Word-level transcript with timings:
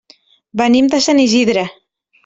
Venim 0.61 0.89
de 0.95 1.03
Sant 1.09 1.23
Isidre. 1.27 1.69